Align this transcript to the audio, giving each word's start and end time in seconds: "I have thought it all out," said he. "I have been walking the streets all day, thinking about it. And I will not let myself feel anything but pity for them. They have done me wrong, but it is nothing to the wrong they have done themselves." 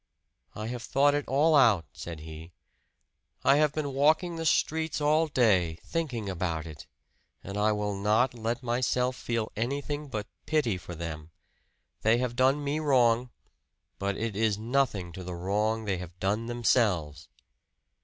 "I 0.55 0.65
have 0.65 0.81
thought 0.81 1.13
it 1.13 1.27
all 1.27 1.55
out," 1.55 1.85
said 1.93 2.21
he. 2.21 2.53
"I 3.43 3.57
have 3.57 3.71
been 3.71 3.93
walking 3.93 4.35
the 4.35 4.47
streets 4.47 4.99
all 4.99 5.27
day, 5.27 5.75
thinking 5.85 6.27
about 6.27 6.65
it. 6.65 6.87
And 7.43 7.55
I 7.55 7.71
will 7.73 7.93
not 7.95 8.33
let 8.33 8.63
myself 8.63 9.15
feel 9.15 9.51
anything 9.55 10.07
but 10.07 10.25
pity 10.47 10.79
for 10.79 10.95
them. 10.95 11.29
They 12.01 12.17
have 12.17 12.35
done 12.35 12.63
me 12.63 12.79
wrong, 12.79 13.29
but 13.99 14.17
it 14.17 14.35
is 14.35 14.57
nothing 14.57 15.11
to 15.11 15.23
the 15.23 15.35
wrong 15.35 15.85
they 15.85 15.97
have 15.99 16.19
done 16.19 16.47
themselves." 16.47 17.29